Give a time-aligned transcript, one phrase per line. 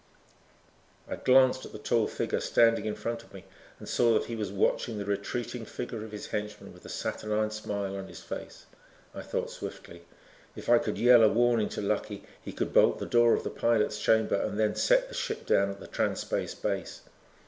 [1.07, 3.45] I glanced at the tall figure standing in front of me
[3.77, 7.51] and saw that he was watching the retreating figure of his henchman with a saturnine
[7.51, 8.65] smile on his face.
[9.13, 10.01] I thought swiftly.
[10.55, 13.51] If I could yell a warning to Lucky, he could bolt the door of the
[13.51, 17.01] pilot's chamber and then set the ship down at the Trans Space base.